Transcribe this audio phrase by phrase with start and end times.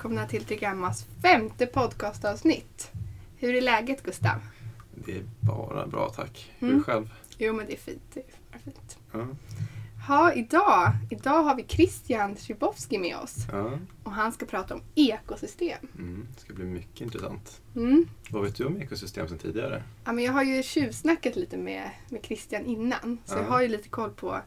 [0.00, 2.90] Välkomna till Trigrammas femte podcastavsnitt.
[3.36, 4.40] Hur är läget Gustav?
[4.94, 6.50] Det är bara bra tack.
[6.58, 6.82] Hur Mm.
[6.84, 7.10] själv?
[7.38, 8.02] Jo men det är fint.
[8.14, 8.20] Det
[8.52, 8.98] är fint.
[9.12, 9.26] Ja.
[10.08, 13.70] Ha, idag, idag har vi Christian Szybowski med oss Ja.
[14.04, 15.88] och han ska prata om ekosystem.
[15.98, 16.26] Mm.
[16.34, 17.60] Det ska bli mycket intressant.
[17.76, 18.08] Mm.
[18.30, 19.82] Vad vet du om ekosystem sedan tidigare?
[20.04, 23.48] Ja, men jag har ju tjuvsnackat lite med, med Christian innan så jag Ja.
[23.50, 24.40] har ju lite koll på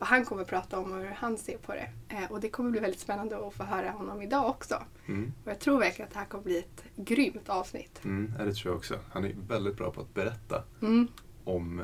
[0.00, 1.90] vad han kommer prata om och hur han ser på det.
[2.08, 4.82] Eh, och det kommer bli väldigt spännande att få höra honom idag också.
[5.08, 5.32] Mm.
[5.44, 8.04] Och jag tror verkligen att det här kommer bli ett grymt avsnitt.
[8.04, 8.32] Mm.
[8.46, 8.98] Det tror jag också.
[9.12, 11.08] Han är väldigt bra på att berätta Mm.
[11.44, 11.80] om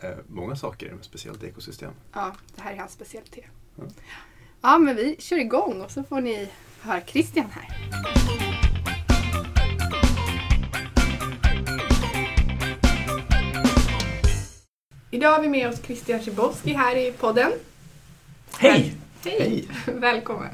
[0.00, 1.92] eh, många saker, speciellt ekosystem.
[2.12, 3.44] Ja, det här är hans specialitet.
[3.76, 3.84] Ja.
[4.60, 7.90] Ja, men vi kör igång och så får ni höra Christian här.
[15.10, 17.50] Idag har vi med oss Christian Szybowski här i podden.
[18.58, 18.94] Hej!
[19.24, 19.36] Hej!
[19.40, 19.68] Hej!
[20.00, 20.48] Välkommen!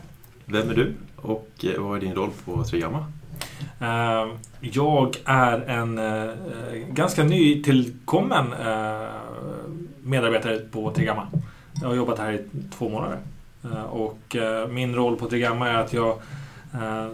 [0.44, 3.06] Vem är du och eh, vad är din roll på Trigramma?
[3.80, 6.30] Eh, Jag är en eh,
[6.90, 9.08] ganska nytillkommen eh,
[10.02, 11.28] medarbetare på Trigramma.
[11.80, 12.44] Jag har jobbat här i
[12.78, 13.18] två månader.
[13.90, 14.36] Och
[14.70, 16.18] min roll på Trigramma är att jag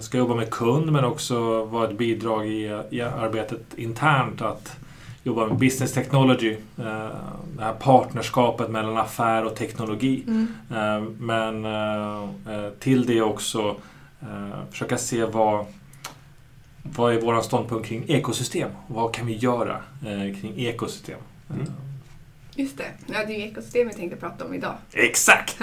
[0.01, 4.77] ska jobba med kund men också vara ett bidrag i, i arbetet internt att
[5.23, 6.53] jobba med business technology.
[6.79, 7.09] eh,
[7.57, 10.25] Det här partnerskapet mellan affär och teknologi.
[10.71, 12.29] Eh, Men eh,
[12.79, 13.77] till det också
[14.71, 15.67] försöka se vad,
[16.83, 18.71] vad är vår ståndpunkt kring ekosystem?
[18.87, 19.77] Vad kan vi göra
[20.41, 21.19] kring ekosystem?
[21.51, 21.67] Mm.
[22.57, 24.75] Just det, ja, det är ju ekosystem vi tänkte prata om idag.
[24.93, 25.59] Exakt!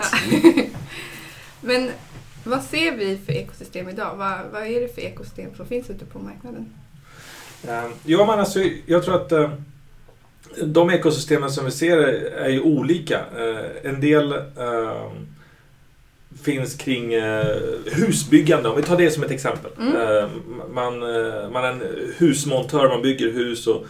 [1.61, 1.89] Men
[2.43, 4.15] vad ser vi för ekosystem idag?
[4.15, 6.73] Vad, vad är det för ekosystem som finns ute på marknaden?
[7.67, 9.49] Eh, Ja, men alltså, jag tror att eh,
[10.63, 11.97] de ekosystemen som vi ser
[12.37, 13.19] är ju olika.
[13.37, 15.11] Eh, En del eh,
[16.43, 17.55] finns kring eh,
[17.85, 19.71] husbyggande, om vi tar det som ett exempel.
[19.79, 20.29] Mm.
[20.73, 21.81] Man, eh, man är en
[22.17, 23.85] husmontör, man bygger hus och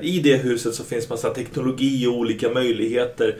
[0.00, 3.36] i det huset så finns massa teknologi och olika möjligheter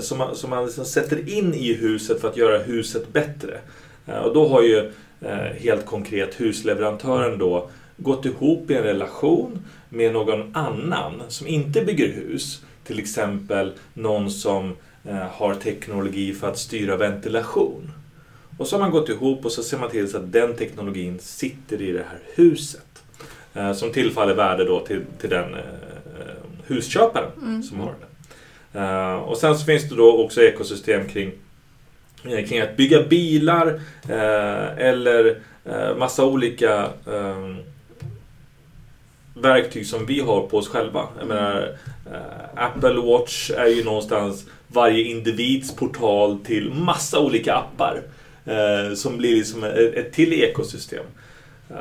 [0.00, 3.58] som man, som man liksom sätter in i huset för att göra huset bättre.
[4.24, 4.90] Och då har ju
[5.58, 7.70] helt konkret husleverantören då
[8.02, 9.58] gått ihop i en relation
[9.88, 12.62] med någon annan som inte bygger hus.
[12.84, 17.90] Till exempel någon som eh, har teknologi för att styra ventilation.
[18.58, 21.18] Och så har man gått ihop och så ser man till så att den teknologin
[21.20, 22.86] sitter i det här huset.
[23.54, 25.60] Eh, som tillfaller värde då till, till den eh,
[26.66, 27.62] husköparen Mm.
[27.62, 28.78] som har det.
[28.80, 31.32] Eh, och sen så finns det då också ekosystem kring,
[32.48, 37.54] kring att bygga bilar eh, eller eh, massa olika eh,
[39.34, 41.08] verktyg som vi har på oss själva.
[41.18, 41.76] Jag menar,
[42.12, 48.02] eh, Apple Watch är ju någonstans varje individs portal till massa olika appar.
[48.44, 51.04] Eh, som blir liksom ett, ett till ekosystem.
[51.70, 51.76] Eh,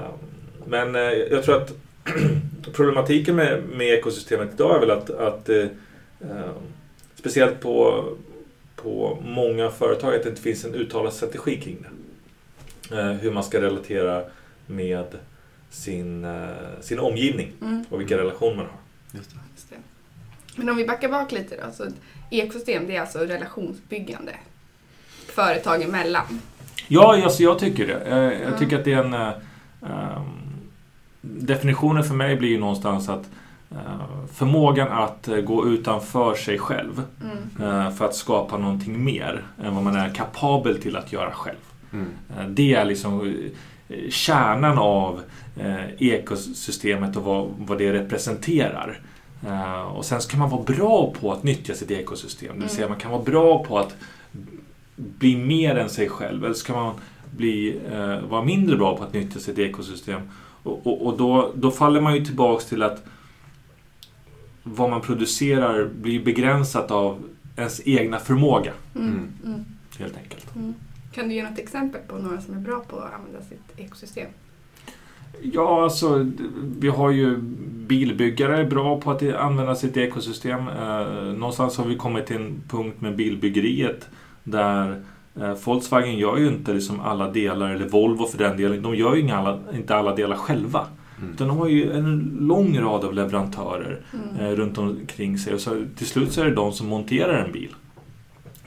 [0.66, 1.74] men eh, jag tror att
[2.74, 5.66] problematiken med, med ekosystemet idag är väl att, att eh,
[6.22, 6.52] eh,
[7.16, 8.06] speciellt på,
[8.76, 12.98] på många företag att det inte finns en uttalad strategi kring det.
[12.98, 14.24] Eh, hur man ska relatera
[14.66, 15.06] med
[15.72, 16.42] sin, eh,
[16.82, 17.84] sin omgivning Mm.
[17.90, 19.18] och vilka relationer man har.
[19.18, 19.38] Just det.
[19.56, 19.76] Just det.
[20.56, 21.72] Men om vi backar bak lite då.
[21.74, 21.84] Så
[22.30, 24.36] ekosystem det är alltså relationsbyggande
[25.28, 26.42] företag emellan.
[26.88, 27.94] Ja, alltså jag tycker det.
[28.00, 28.58] Eh, Jag Ja.
[28.58, 29.14] tycker att det är en...
[29.14, 30.24] ehm,
[31.22, 33.30] definitionen för mig blir ju någonstans att
[33.72, 37.70] eh, förmågan att gå utanför sig själv Mm.
[37.70, 41.58] eh, för att skapa någonting mer än vad man är kapabel till att göra själv.
[41.94, 42.08] Mm.
[42.56, 43.36] Det är liksom
[44.10, 45.22] kärnan av
[45.58, 49.00] eh, ekosystemet och vad, vad det representerar.
[49.48, 52.56] Eh, Och sen ska man vara bra på att nyttja sitt ekosystem.
[52.56, 52.90] Det vill säga Mm.
[52.92, 53.96] man kan vara bra på att
[54.96, 56.46] bli mer än sig själv.
[56.46, 56.94] Eller ska man
[57.38, 60.22] bli, eh, vara mindre bra på att nyttja sitt ekosystem.
[60.64, 63.04] Och, och, och då, då faller man ju tillbaks till att
[64.64, 67.18] vad man producerar blir begränsat av
[67.58, 68.72] ens egna förmåga.
[68.96, 69.08] Mm.
[69.10, 69.32] Mm.
[69.46, 69.66] Mm.
[70.00, 70.56] Helt enkelt.
[70.56, 70.74] Mm.
[71.12, 74.28] Kan du ge något exempel på några som är bra på att använda sitt ekosystem?
[75.42, 76.28] Ja, alltså
[76.80, 77.38] vi har ju
[77.88, 80.68] bilbyggare bra på att använda sitt ekosystem.
[80.68, 81.06] Eh,
[81.38, 84.10] någonstans har vi kommit till en punkt med bilbyggeriet
[84.44, 85.02] där
[85.42, 89.16] eh, Volkswagen gör ju inte liksom alla delar, eller Volvo för den delen, de gör
[89.16, 90.88] ju inga alla, inte alla delar själva.
[91.20, 91.34] Mm.
[91.34, 94.46] Utan de har ju en lång rad av leverantörer Mm.
[94.46, 95.54] eh, runt omkring sig.
[95.54, 97.76] Och så, till slut så är det de som monterar en bil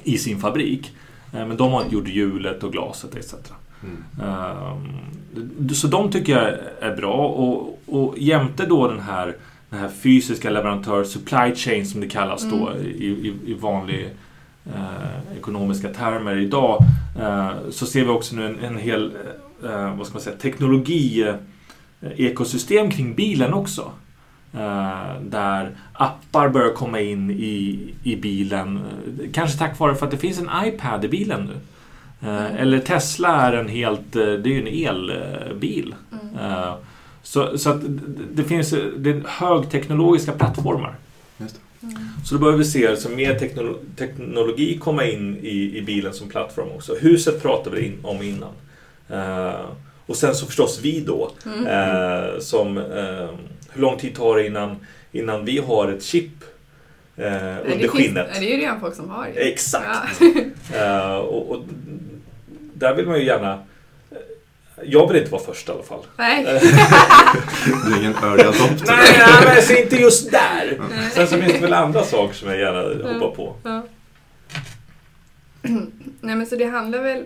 [0.03, 0.93] i sin fabrik.
[1.35, 3.35] Eh, men de har gjort hjulet och glaset etc.
[3.83, 4.05] Mm.
[4.23, 9.37] Ehm, Så de tycker jag är bra och, och jämte då den här,
[9.71, 12.87] den här fysiska leverantör supply chain som det kallas då Mm.
[12.87, 14.11] i, i, i vanlig
[14.67, 16.85] eh, ekonomiska termer idag
[17.21, 19.13] eh, så ser vi också nu en, en hel
[19.65, 21.35] eh, vad ska man säga, teknologi eh,
[22.17, 23.93] ekosystem kring bilen också.
[24.57, 28.81] Eh, där appar börjar komma in i, i bilen.
[29.33, 31.55] Kanske tack vare för att det finns en iPad i bilen nu.
[32.29, 35.95] Eh, eller Tesla är en helt, eh, det är ju en elbil.
[36.13, 36.75] Mm.
[37.23, 37.81] Så, så att
[38.33, 40.95] det finns det är högteknologiska plattformar.
[41.39, 41.97] Just Mm.
[42.25, 46.29] Så då behöver vi se alltså mer teknolo teknologi komma in i, i bilen som
[46.29, 46.95] plattform också.
[47.01, 48.53] Huset pratade vi in, om innan.
[50.07, 51.31] Och sen så förstås vi då.
[51.47, 52.41] Mm.
[52.41, 52.83] Som,
[53.75, 54.77] hur lång tid tar det innan,
[55.13, 56.31] innan vi har ett chip
[57.17, 58.29] eh, Nej, under det finns- skinnet?
[58.33, 59.49] nej, Det är ju redan folk som har det.
[59.53, 60.21] Exakt.
[60.21, 60.27] Ja.
[60.77, 61.63] Eh, och, och
[62.75, 63.63] där vill man ju gärna...
[64.83, 66.03] Jag vill inte vara först i alla fall.
[66.17, 66.45] Nej.
[67.87, 68.85] Du är ingen early adopter.
[68.87, 70.81] Nej, nej, alltså inte just där.
[70.91, 71.11] Nej.
[71.11, 73.57] Sen så finns det väl andra saker som jag gärna hoppar på.
[73.65, 73.83] Ja.
[76.21, 77.25] Nej men så det handlar väl...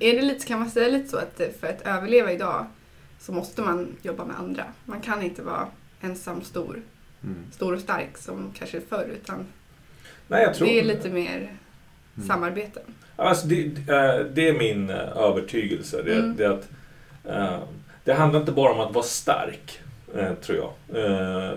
[0.00, 2.66] Är det lite, kan man säga lite så att för att överleva idag
[3.20, 4.64] så måste man jobba med andra.
[4.84, 5.66] Man kan inte vara
[6.00, 6.82] ensam stor,
[7.24, 7.36] Mm.
[7.52, 9.46] stor och stark som kanske förr utan
[10.28, 10.66] Nej, jag tror...
[10.66, 11.36] det är lite mer
[12.16, 12.28] Mm.
[12.28, 12.80] samarbete.
[13.16, 16.02] Alltså, det, eh, det är min eh, övertygelse.
[16.02, 16.36] Det, Mm.
[16.36, 16.68] det, att,
[17.24, 17.58] eh,
[18.04, 19.80] det handlar inte bara om att vara stark,
[20.42, 20.72] tror jag.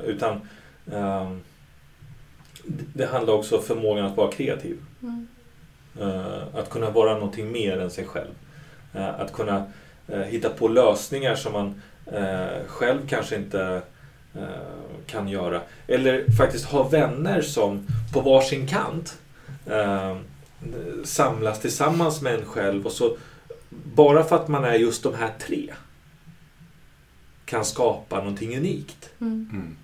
[0.05, 0.41] Utan
[2.93, 4.77] det- handlar också om förmågan att vara kreativ.
[5.01, 5.27] Mm.
[6.53, 8.31] Att kunna vara någonting mer än sig själv.
[8.93, 9.71] Att kunna
[10.07, 13.81] hitta på lösningar som man eh, själv kanske inte
[14.35, 15.61] eh, kan göra.
[15.87, 19.17] Eller faktiskt ha vänner som på varsin kant
[19.65, 20.17] eh,
[21.03, 23.17] samlas tillsammans med en själv och så
[23.69, 25.73] bara för att man är just de här tre
[27.45, 29.09] kan skapa någonting unikt.
[29.21, 29.49] Mm.
[29.51, 29.75] Mm.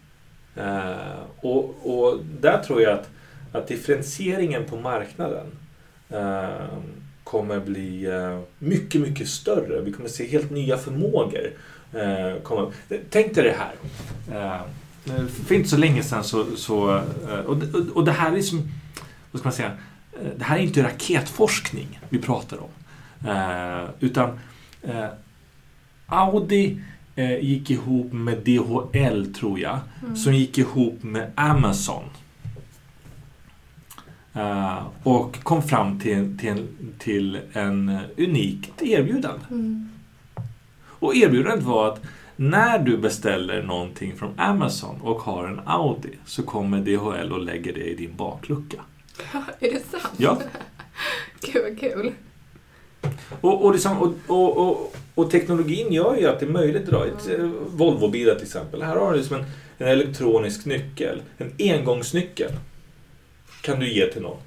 [0.55, 3.09] Eh, och, och där tror jag att,
[3.51, 5.45] att differentieringen på marknaden
[6.09, 6.67] eh,
[7.31, 9.81] kommer bli eh, mycket, mycket större.
[9.81, 11.51] Vi kommer se helt nya förmågor.
[11.93, 12.71] Eh, komma.
[13.09, 13.75] Tänk dig det här.
[14.31, 14.61] Eh,
[15.47, 16.45] för inte så länge sedan så...
[16.55, 17.01] så
[17.93, 18.71] och, det här är som...
[19.31, 19.71] Vad ska man säga?
[20.37, 22.69] Det här är inte raketforskning vi pratar om.
[23.99, 24.39] Utan
[26.05, 26.81] Audi
[27.41, 30.15] gick ihop med DHL, tror jag Mm.
[30.15, 32.03] som gick ihop med Amazon.
[34.37, 36.67] Eh, och kom fram till, till,
[36.99, 39.45] till en unikt erbjudande.
[39.49, 39.89] Mm.
[40.85, 42.01] Och erbjudandet var att
[42.35, 47.73] när du beställer någonting från Amazon och har en Audi så kommer DHL och lägger
[47.73, 48.81] det i din baklucka.
[49.59, 50.13] är det sant?
[50.17, 50.41] Ja.
[51.41, 52.11] Gud vad kul.
[53.41, 57.07] Och, och, liksom, och, och, och, och teknologin gör ju att det är möjligt idag.
[57.07, 58.81] Ett, eh, Volvo-bilar till exempel.
[58.81, 59.45] Här har du liksom en,
[59.77, 61.21] en elektronisk nyckel.
[61.37, 62.51] En engångsnyckel.
[63.61, 64.37] Kan du ge till någon.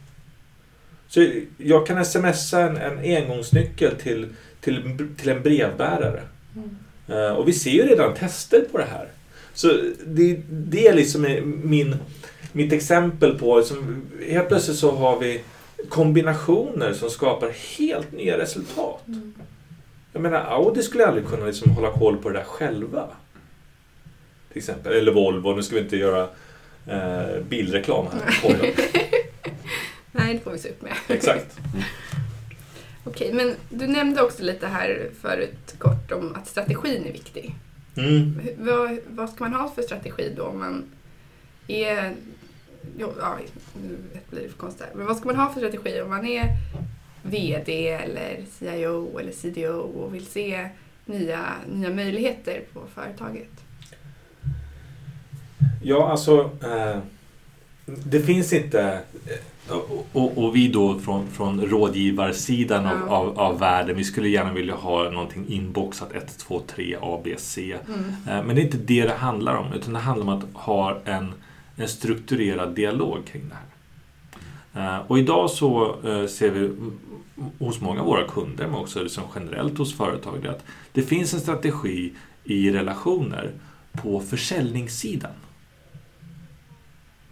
[1.08, 1.26] Så
[1.58, 4.26] jag kan smsa en, en engångsnyckel till,
[4.60, 6.22] till, till en brevbärare.
[6.56, 6.76] Mm.
[7.08, 9.08] Eh, och vi ser ju redan tester på det här.
[9.54, 9.68] Så
[10.06, 11.22] det, det är liksom
[11.64, 11.96] min,
[12.52, 15.40] mitt exempel på, liksom, helt plötsligt så har vi
[15.88, 19.02] kombinationer som skapar helt nya resultat.
[19.06, 19.34] Mm.
[20.12, 23.06] Jag menar, Audi skulle aldrig kunna liksom hålla koll på det där själva.
[24.48, 24.92] Till exempel.
[24.92, 26.28] Eller Volvo, nu ska vi inte göra
[26.86, 28.40] eh, bilreklam här.
[28.42, 28.60] podden.
[30.12, 30.92] Nej, det får vi se upp med.
[31.08, 31.58] Exakt.
[33.04, 37.54] Okej, men du nämnde också lite här förut kort om att strategin är viktig.
[37.96, 38.40] Mm.
[38.58, 40.84] Vad, vad ska man ha för strategi då om man
[41.68, 42.14] är...
[42.98, 43.38] Jo, ja,
[43.82, 43.96] nu
[44.30, 44.94] blir det för konstigt här.
[44.94, 46.46] Men vad ska man ha för strategi om man är
[47.22, 50.68] VD eller CIO eller CDO och vill se
[51.04, 53.50] nya, nya möjligheter på företaget?
[55.82, 56.50] Ja, alltså...
[56.62, 56.98] Eh,
[57.86, 58.80] det finns inte...
[59.26, 63.14] eh, Och, och, och vi då från, från rådgivarsidan av, Ja.
[63.16, 67.34] av, av världen, vi skulle gärna vilja ha någonting inboxat 1, 2, 3, A, B,
[67.38, 67.76] C.
[67.88, 68.00] Mm.
[68.28, 70.98] Eh, Men det är inte det det handlar om, utan det handlar om att ha
[71.04, 71.32] en,
[71.76, 74.98] en strukturerad dialog kring det här.
[74.98, 76.70] Eh, Och idag så eh, ser vi
[77.58, 81.34] hos många av våra kunder, men också liksom generellt hos företag, det att det finns
[81.34, 82.12] en strategi
[82.44, 83.50] i relationer
[84.02, 85.30] på försäljningssidan.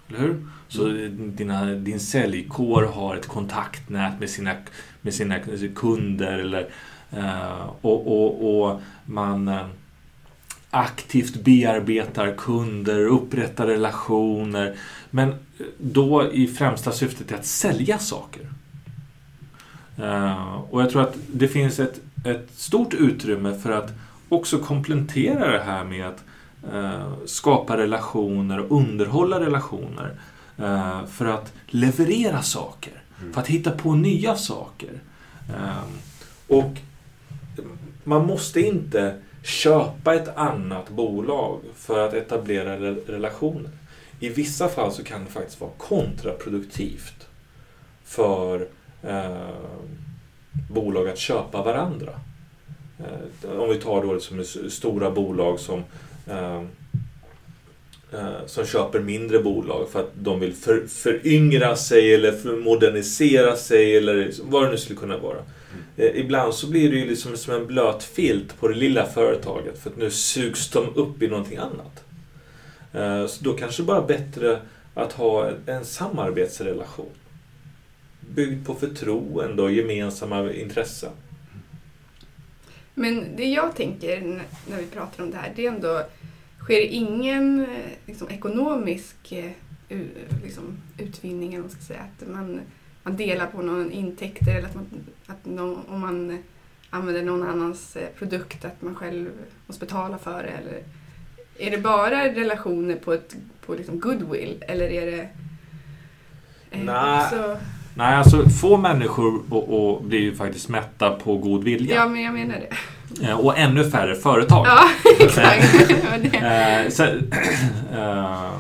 [0.09, 0.47] Eller hur?
[0.69, 4.55] Så dina, din säljkår har ett kontaktnät med sina,
[5.01, 5.39] med sina
[5.75, 6.69] kunder eller,
[7.11, 9.67] eh, och, och, och man eh,
[10.71, 14.77] aktivt bearbetar kunder, upprättar relationer.
[15.11, 15.35] Men
[15.79, 18.43] då i främsta syftet är att sälja saker.
[19.99, 23.93] Eh, och jag tror att det finns ett, ett stort utrymme för att
[24.29, 26.25] också komplettera det här med att
[27.27, 30.13] skapa relationer och underhålla relationer.
[30.59, 33.03] eh, för att leverera saker.
[33.21, 33.33] Mm.
[33.33, 35.01] För att hitta på nya saker.
[35.49, 35.99] Ehm,
[36.49, 36.73] och
[38.05, 43.71] man måste inte köpa ett annat bolag för att etablera re- relationer.
[44.21, 47.27] I vissa fall så kan det faktiskt vara kontraproduktivt
[48.05, 48.69] för
[49.03, 49.49] eh,
[50.71, 52.13] bolag att köpa varandra.
[52.99, 55.85] Eh, om vi tar då liksom stora bolag som
[56.29, 56.63] eh,
[58.13, 63.97] eh, som köper mindre bolag för att de vill för, föryngra sig eller modernisera sig
[63.97, 65.39] eller vad det nu skulle kunna vara.
[65.97, 69.79] Eh, ibland så blir det ju liksom som en blöt filt på det lilla företaget
[69.79, 72.05] för att nu sugs de upp i någonting annat.
[72.93, 74.61] Eh, så då kanske det bara är bättre
[74.95, 77.11] att ha en, en samarbetsrelation.
[78.21, 81.11] Byggd på förtroende och gemensamma intressen.
[82.99, 84.21] Men det jag tänker
[84.71, 86.03] när vi pratar om det här, det är ändå,
[86.59, 89.51] sker ingen eh, liksom, ekonomisk eh,
[90.45, 92.61] liksom, utvinning, eller man ska säga, att man,
[93.03, 94.87] man delar på någon intäkter eller att, man,
[95.27, 96.43] att någon, om man
[96.91, 99.31] använder någon annans eh, produkt, att man själv
[99.67, 100.83] måste betala för det, eller
[101.59, 103.37] är det bara relationer på, ett,
[103.67, 105.29] på liksom goodwill, eller är det
[106.71, 107.25] eh, Nej.
[107.25, 107.59] också-
[107.99, 111.95] Nej, alltså få människor och, och blir ju faktiskt mätta på god vilja.
[111.95, 113.27] Ja, men jag menar det.
[113.27, 114.67] Eh, Och ännu färre företag.
[114.67, 114.81] Ja,
[115.21, 115.75] exakt.
[116.11, 116.37] Var det.
[116.85, 117.03] Eh, så,
[117.99, 118.51] eh,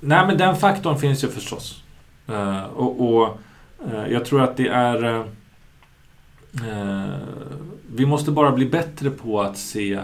[0.00, 1.82] nej, men den faktorn finns ju förstås.
[2.28, 3.38] Eh, och och
[3.92, 5.04] eh, jag tror att det är...
[5.04, 5.20] eh,
[6.68, 7.08] eh,
[7.94, 10.00] vi måste bara bli bättre på att se eh,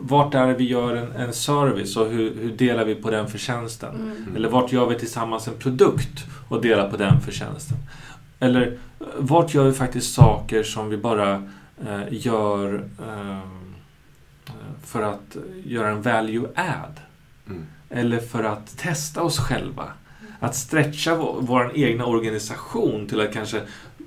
[0.00, 3.28] vart är det vi gör en, en service och hur, hur delar vi på den
[3.28, 3.94] förtjänsten.
[3.94, 4.36] Mm.
[4.36, 7.76] Eller vart gör vi tillsammans en produkt och delar på den förtjänsten?
[8.38, 11.32] Eller eh, vart gör vi faktiskt saker som vi bara
[11.86, 13.40] eh, gör eh,
[14.84, 17.00] för att göra en value add?
[17.46, 17.66] Mm.
[17.90, 19.84] Eller för att testa oss själva?
[20.40, 23.60] Att stretcha vår, vår egna organisation till att kanske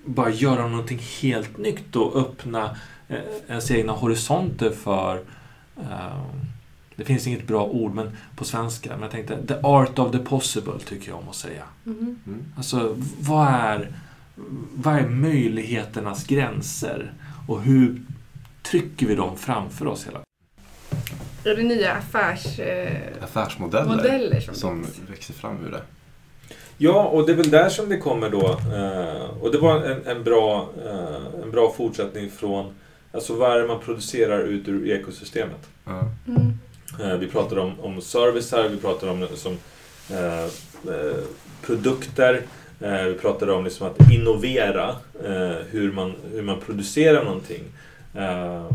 [0.06, 2.76] bara göra någonting helt nytt och öppna
[3.08, 3.18] eh,
[3.48, 5.20] ens egna horisonter för
[6.96, 10.20] det finns inget bra ord men på svenska, men jag tänkte the art of the
[10.20, 11.64] possible tycker jag om att säga.
[11.84, 12.20] Mhm.
[12.28, 12.46] Mm.
[12.58, 13.92] Alltså, vad är,
[14.76, 17.14] vad är möjligheternas gränser?
[17.48, 18.02] Och hur
[18.64, 20.22] trycker vi dem framför oss hela
[21.44, 25.82] Är det nya affärsmodeller eh, Affärsmodeller modeller som, som växer fram ur det.
[26.78, 28.50] Ja, och det är väl där som det kommer då.
[28.50, 32.74] Eh, och det var en, en, bra, eh, en bbra fortsättning från
[33.14, 35.70] Alltså vad är det man producerar ut ur ekosystemet?
[36.28, 36.60] Mm.
[37.00, 39.58] Eh, vi pratar om, om service här, vi pratar om som,
[40.10, 40.44] eh,
[40.94, 41.24] eh,
[41.62, 42.42] produkter.
[42.80, 44.90] Eh, vi pratar om liksom att innovera
[45.24, 47.64] eh, hur, man, hur man producerar någonting.
[48.16, 48.72] Eh,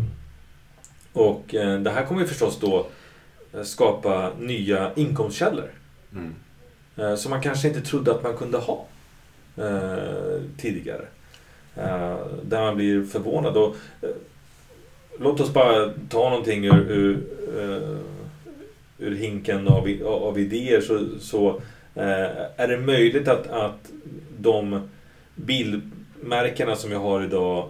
[1.12, 2.86] och eh, det här kommer ju förstås då
[3.64, 5.70] skapa nya inkomstkällor.
[6.12, 6.34] Mm.
[6.96, 8.86] Eh, som man kanske inte trodde att man kunde ha
[9.56, 11.04] eh, tidigare.
[11.76, 13.56] Eh, där man blir förvånad.
[13.56, 14.08] Och, eh,
[15.20, 17.18] låt oss bara ta någonting ur, ur,
[17.58, 17.98] eh,
[18.98, 20.80] ur hinken av, av idéer.
[20.80, 21.60] Så, så
[21.94, 23.90] är det möjligt att, att
[24.38, 24.88] de
[25.34, 27.68] bilmärkena som jag har idag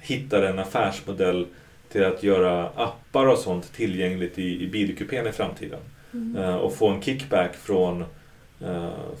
[0.00, 1.46] hittar en affärsmodell
[1.92, 5.80] till att göra appar och sånt tillgängligt i, i bilkupén i framtiden.
[6.12, 6.54] Mm.
[6.54, 8.04] Och få en kickback från,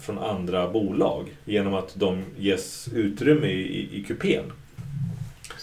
[0.00, 4.52] från andra bolag genom att de ges utrymme i, i, i kupén.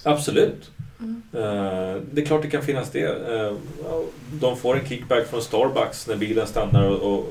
[0.04, 0.72] Absolut.
[1.00, 1.22] Mm.
[1.34, 3.34] Eh, det är klart det kan finnas det.
[3.36, 3.54] Eh,
[4.34, 7.30] de får en kickback från Starbucks när bilen stannar och, och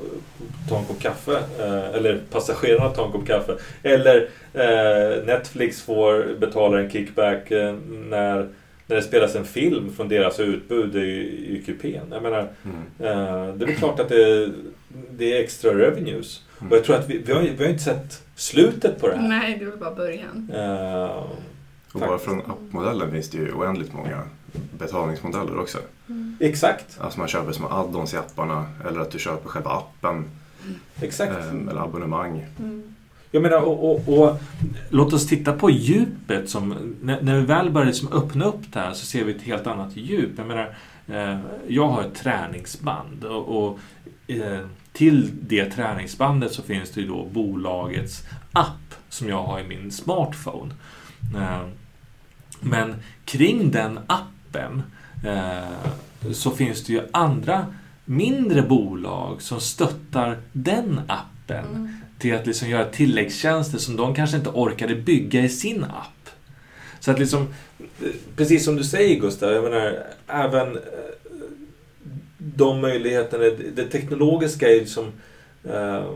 [0.69, 1.37] tar en kopp kaffe.
[1.59, 3.55] Eh, eller passagerarna tar en kopp kaffe.
[3.83, 7.75] Eller eh, Netflix får betala en kickback eh,
[8.09, 8.47] när,
[8.87, 11.09] när det spelas en film från deras utbud i,
[11.49, 12.05] i kupén.
[12.11, 12.77] Jag menar, Mm.
[12.99, 14.49] Eh, det är klart att det,
[15.11, 16.41] det är extra revenues.
[16.69, 19.27] Och jag tror att vi, vi, har, vi har inte sett slutet på det här.
[19.27, 20.51] Nej, det var bara början.
[20.53, 21.23] Eh,
[21.93, 24.23] Och bara från appmodellen finns det ju oändligt många
[24.77, 25.77] betalningsmodeller också.
[26.09, 26.37] Mm.
[26.39, 30.25] exakt, Alltså man köper små add-ons i apparna eller att du köper själva appen
[31.01, 31.31] exakt.
[31.31, 32.45] eh, eller abonnemang.
[32.59, 32.95] Mm.
[33.33, 34.37] Jag menar, och, och, och
[34.89, 36.49] låt oss titta på djupet.
[36.49, 39.41] Som, när, när vi väl börjar liksom öppna upp det här så ser vi ett
[39.41, 40.31] helt annat djup.
[40.37, 40.75] Jag menar,
[41.07, 43.79] eh, jag har ett träningsband och, och
[44.27, 44.59] eh,
[44.93, 49.91] till det träningsbandet så finns det ju då bolagets app som jag har i min
[49.91, 50.73] smartphone.
[51.35, 51.61] Eh,
[52.59, 52.95] men
[53.25, 54.83] kring den appen
[55.25, 57.65] eh, så finns det ju andra
[58.05, 61.31] mindre bolag som stöttar den appen
[61.65, 61.95] Mm.
[62.19, 66.29] till att liksom göra tilläggstjänster som de kanske inte orkade bygga i sin app.
[66.99, 67.47] Så att liksom,
[67.79, 70.77] eh, precis som du säger Gustav, jag menar även
[72.55, 73.43] de möjligheterna,
[73.75, 75.11] det teknologiska är liksom,
[75.63, 76.11] eh,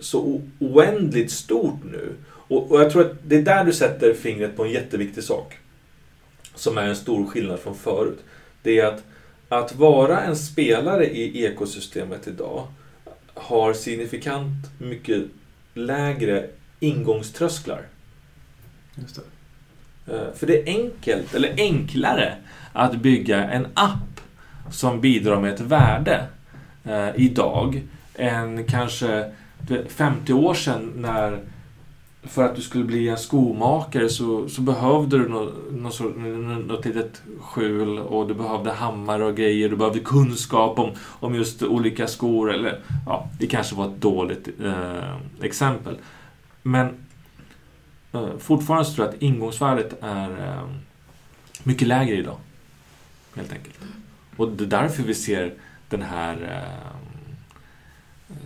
[0.00, 2.12] så oändligt stort nu.
[2.26, 5.58] Och, och jag tror att det är där du sätter fingret på en jätteviktig sak.
[6.54, 8.18] Som är en stor skillnad från förut.
[8.62, 9.02] Det är att,
[9.48, 12.66] att vara en spelare i ekosystemet idag
[13.34, 15.22] har signifikant mycket
[15.74, 16.46] lägre
[16.80, 17.82] ingångströsklar.
[18.94, 19.22] Just det.
[20.14, 22.36] Eh, För det är enkelt, eller enklare,
[22.72, 24.15] att bygga en app
[24.70, 26.26] som bidrar med ett värde
[26.84, 27.82] eh, idag
[28.14, 29.32] än kanske
[29.88, 31.40] 50 år sedan när
[32.28, 36.00] för att du skulle bli en skomakare så, så behövde du något, något,
[36.66, 39.68] något litet skjul och du behövde hammare och grejer.
[39.68, 42.52] Du behövde kunskap om, om just olika skor.
[42.52, 45.96] Eller, ja, det kanske var ett dåligt eh, exempel.
[46.62, 46.86] Men
[48.12, 50.68] eh, fortfarande så tror jag att ingångsvärdet är eh,
[51.62, 52.36] mycket lägre idag.
[53.34, 53.82] Helt enkelt.
[53.82, 54.05] Mm.
[54.36, 55.54] Och det är därför vi ser
[55.88, 56.96] den här eh,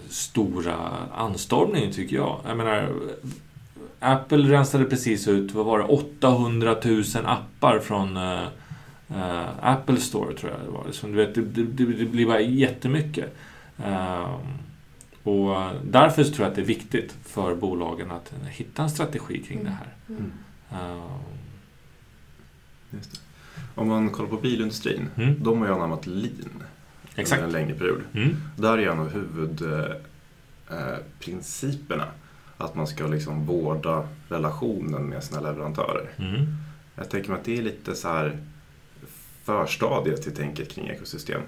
[0.08, 0.76] stora
[1.14, 2.40] anstormningen tycker jag.
[2.46, 2.92] Jag menar,
[3.98, 8.46] Apple rensade precis ut, vad var det, 800 000 appar från eh,
[9.08, 10.86] eh, Apple Store tror jag det var.
[10.92, 13.36] Så, du vet, det, det, det blir bara jättemycket.
[13.84, 14.34] Eh,
[15.22, 19.64] och därför tror jag att det är viktigt för bolagen att hitta en strategi kring
[19.64, 19.94] det här.
[20.08, 20.32] Mm.
[22.90, 23.29] Just det.
[23.74, 25.42] Om man kollar på bilindustrin, Mm.
[25.44, 26.62] de har ju anammat lean
[27.16, 27.42] Exakt.
[27.42, 28.00] under en längre period.
[28.14, 28.36] Mm.
[28.56, 32.04] Där är en av huvudprinciperna
[32.56, 36.08] att man ska liksom vårda relationen med sina leverantörer.
[36.16, 36.46] Mm.
[36.94, 38.38] Jag tänker mig att det är lite så här
[39.44, 41.40] förstadiet till tänket kring ekosystem.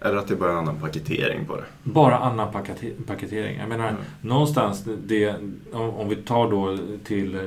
[0.00, 1.64] Eller att det bara är en annan paketering på det.
[1.82, 3.58] Bara annan pakete- paketering.
[3.58, 4.00] Jag menar, Mm.
[4.20, 5.34] någonstans, det,
[5.72, 7.40] om, om vi tar då till eh,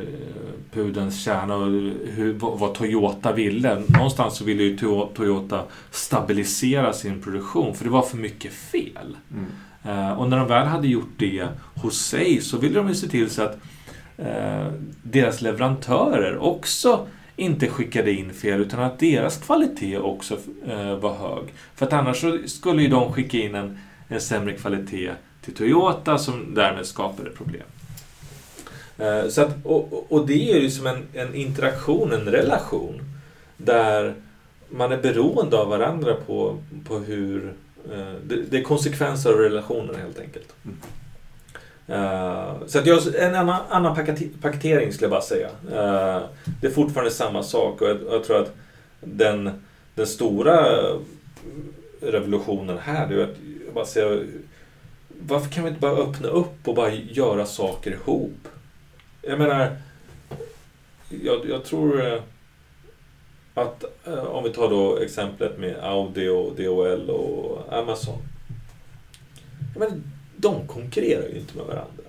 [0.74, 1.66] pudelns kärna och
[2.12, 3.84] hur, vad, vad Toyota ville.
[3.88, 9.18] Någonstans så ville ju To- Toyota stabilisera sin produktion för det var för mycket fel.
[9.34, 9.46] Mm.
[9.84, 13.08] Eh, och när de väl hade gjort det hos sig så ville de ju se
[13.08, 13.58] till så att
[14.18, 14.68] eh,
[15.04, 17.08] deras leverantörer också
[17.42, 21.44] inte skickade in fel utan att deras kvalitet också eh, var hög.
[21.76, 23.78] För att annars så skulle ju de skicka in en,
[24.08, 27.64] en sämre kvalitet till Toyota som därmed skapade problem.
[28.98, 33.02] Eh, så att, och, och- det är ju som en, en interaktion, en relation
[33.58, 34.14] där
[34.70, 37.54] man är beroende av varandra på, på hur...
[37.92, 40.54] eh, det, det är konsekvenser av relationen helt enkelt.
[40.66, 40.78] Mm.
[41.92, 43.96] Uh, så att jag, en annan, annan
[44.42, 45.48] paketering skulle jag bara säga.
[45.48, 46.24] Uh,
[46.62, 48.54] det är fortfarande samma sak och jag, jag tror att
[49.00, 49.62] den,
[49.96, 50.68] den stora
[52.02, 54.28] revolutionen här det är att jag bara säger,
[55.20, 58.48] varför kan vi inte bara öppna upp och bara göra saker ihop?
[59.22, 59.78] Jag menar,
[61.10, 62.22] jag, jag tror eh,
[63.54, 63.84] att
[64.28, 68.22] om vi tar då exemplet med Audi och DHL och Amazon.
[69.74, 70.02] Jag menar,
[70.42, 72.04] de konkurrerar ju inte med varandra.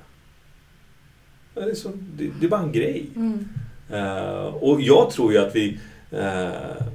[1.54, 3.06] Det är, så, det, det är bara en grej.
[3.16, 3.48] Mm.
[3.90, 6.86] Eh, och jag tror ju att vi eh,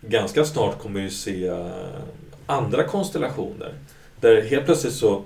[0.00, 2.00] ganska snart kommer ju se eh,
[2.46, 3.72] andra konstellationer.
[4.20, 5.22] Där helt plötsligt så,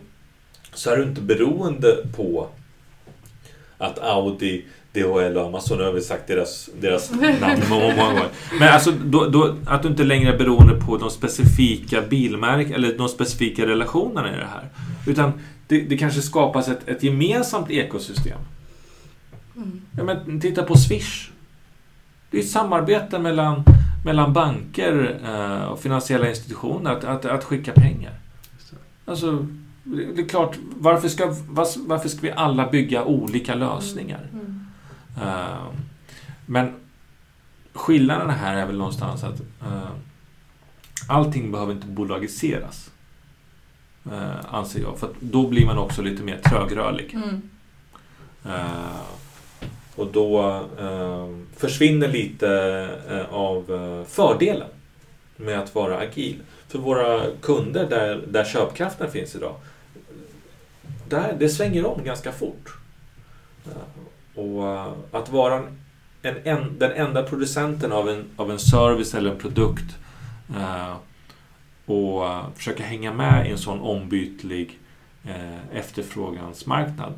[0.75, 2.49] så är du inte beroende på
[3.79, 8.29] att Audi, DHL och Amazon, nu har vi sagt deras, deras namn många, många gånger.
[8.59, 12.99] Men alltså då, då, att du inte längre är beroende på de specifika bilmärken eller
[12.99, 14.69] de specifika relationerna i det här.
[15.07, 15.33] Utan
[15.67, 18.39] det, det kanske skapas ett, ett gemensamt ekosystem.
[19.57, 19.81] Mm.
[19.97, 21.31] Ja, men titta på Swish.
[22.31, 23.65] Det är ett samarbete mellan,
[24.05, 28.13] mellan banker eh, och finansiella institutioner att, att, att skicka pengar.
[29.05, 29.47] Alltså,
[29.85, 31.35] det är klart, varför ska,
[31.77, 34.29] varför ska vi alla bygga olika lösningar?
[34.33, 34.60] Mm.
[35.17, 35.69] Eh,
[36.47, 36.75] men
[37.73, 39.91] skillnaden här är väl någonstans att eh,
[41.09, 42.91] allting behöver inte bolagiseras.
[44.13, 44.99] Eh, anser jag.
[44.99, 47.15] För då blir man också lite mer trögrörlig.
[47.15, 47.51] Mm.
[48.45, 49.01] Eh,
[49.97, 50.65] och då
[51.57, 52.49] försvinner lite
[53.11, 54.69] eh, av eh, fördelen
[55.37, 56.43] med att vara agil.
[56.69, 59.55] För våra kunder där, där köpkraften finns idag,
[61.09, 62.77] där, det svänger om ganska fort.
[64.41, 65.67] Och eh, att vara en,
[66.23, 69.99] en, en, den enda producenten av en, av en service eller en produkt
[70.57, 70.97] eh,
[71.87, 74.79] och eh, försöka hänga med i en sån ombytlig
[75.25, 77.13] eh, efterfrågansmarknad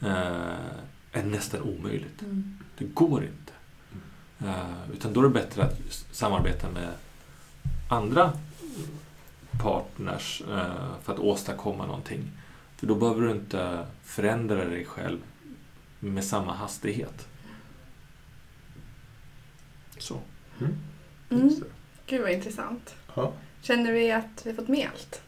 [0.00, 0.56] eh,
[1.12, 2.22] är nästan omöjligt.
[2.22, 2.58] Mm.
[2.78, 3.52] Det går inte.
[4.38, 5.78] Eh, utan då är det bättre att
[6.12, 6.88] samarbeta med
[7.88, 8.32] andra
[9.62, 12.30] partners eh, för att åstadkomma någonting.
[12.76, 15.18] För då behöver du inte förändra dig själv
[16.10, 17.28] med samma hastighet.
[19.98, 20.20] Så.
[20.60, 20.76] Mm.
[21.44, 21.66] Just det.
[22.06, 22.94] Gud vad intressant.
[23.14, 23.32] Ja.
[23.60, 25.22] Känner vi att vi fått med allt?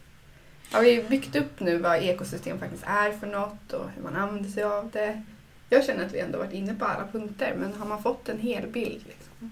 [0.71, 4.49] har vi byggt upp nu vad ekosystem faktiskt är för något och hur man använder
[4.49, 5.23] sig av det.
[5.69, 8.39] Jag känner att vi ändå varit inne på alla punkter, men har man fått en
[8.39, 9.03] hel bild?
[9.07, 9.51] Liksom?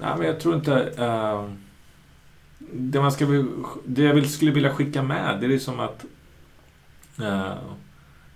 [0.00, 0.72] Nej, men jag tror inte...
[0.98, 1.52] Uh,
[2.72, 3.26] det, man ska,
[3.84, 6.04] det jag skulle vilja skicka med, det är som att
[7.20, 7.54] uh,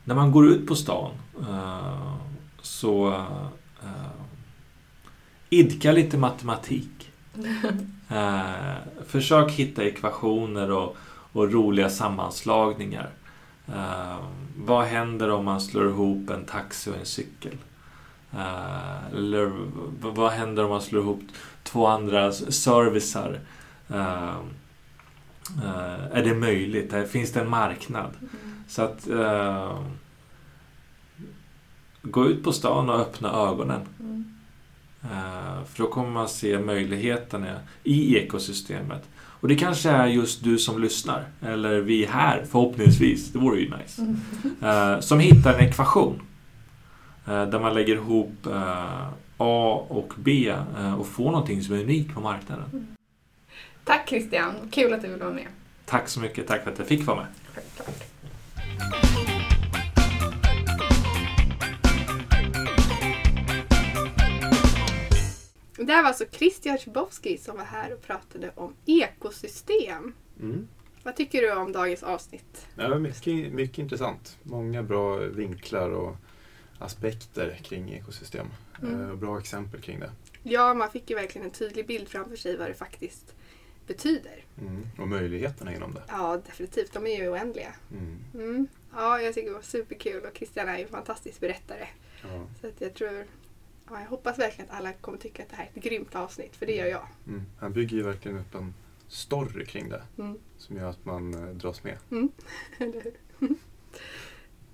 [0.05, 1.11] när man går ut på stan
[1.41, 2.15] uh,
[2.61, 3.25] så
[5.51, 7.11] idka lite matematik.
[9.07, 10.97] försök hitta ekvationer och,
[11.33, 13.11] och roliga sammanslagningar.
[14.57, 17.57] vad händer om man slår ihop en taxi och en cykel?
[18.35, 19.53] Uh, eller
[20.01, 21.23] vad händer om man slår ihop
[21.63, 23.41] två andra servicer?
[23.91, 24.37] Uh,
[25.57, 26.95] uh, är det möjligt?
[27.11, 28.11] Finns det en marknad?
[28.21, 28.62] Mm.
[28.73, 29.09] Så att
[32.03, 33.81] gå ut på stan och öppna ögonen.
[34.01, 34.25] Mm.
[35.67, 39.09] för då kommer man se möjligheterna i ekosystemet.
[39.15, 43.73] Och det kanske är just du som lyssnar, eller vi här förhoppningsvis, det vore ju
[43.79, 45.03] nice, mm.
[45.03, 46.23] som hittar en ekvation
[47.27, 49.07] Eh, där man lägger ihop eh,
[49.39, 52.65] A och B eh, och får någonting som är unikt på marknaden.
[52.73, 52.87] Mm.
[53.85, 55.47] Tack Christian, kul att du ville vara med.
[55.85, 57.27] Tack så mycket, tack för att jag fick vara med.
[57.55, 58.12] Självklart.
[65.87, 70.15] Det här var alltså Christian Chbowski som var här och pratade om ekosystem.
[70.41, 70.69] Mm.
[71.03, 72.67] Vad tycker du om dagens avsnitt?
[72.77, 74.39] Ja, mycket, mycket intressant.
[74.43, 76.17] Många bra vinklar och
[76.79, 78.47] aspekter kring ekosystem.
[78.83, 79.11] Mm.
[79.11, 80.11] Eh, bra exempel kring det.
[80.43, 83.35] Ja, man fick ju verkligen en tydlig bild framför sig vad det faktiskt
[83.87, 84.45] betyder.
[84.61, 84.87] Mm.
[84.99, 86.03] Och möjligheterna inom det.
[86.09, 86.93] Ja, definitivt.
[86.93, 87.75] De är ju oändliga.
[87.91, 88.19] Mm.
[88.35, 88.67] mm.
[88.93, 91.89] Ja, jag tycker det var superkul och Christian är ju en fantastisk berättare.
[92.23, 92.47] Ja.
[92.61, 93.27] Så att jag tror
[93.89, 96.57] ja, jag hoppas verkligen att alla kommer tycka att det här är ett grymt avsnitt,
[96.57, 97.07] för det gör jag.
[97.27, 97.43] Mm.
[97.59, 98.75] Han bygger ju verkligen upp en
[99.09, 100.39] story kring det mm.
[100.57, 101.99] som gör att man eh, dras med.
[102.79, 103.15] Eller hur?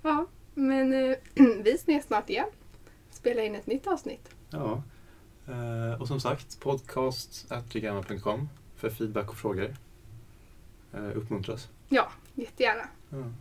[0.03, 0.27] ja.
[0.55, 1.17] Men eh,
[1.63, 2.49] vi ses snart igen.
[3.11, 4.29] Spela in ett nytt avsnitt.
[4.51, 4.83] Ja.
[5.47, 9.75] Eh, och som sagt, podcast.trigramma.com för feedback och frågor.
[10.93, 11.69] Eh, uppmuntras.
[11.89, 12.89] Ja, jättegärna.
[13.11, 13.33] Ja.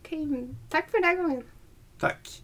[0.00, 1.44] Okej, tack för den här gången.
[1.98, 2.42] Tack.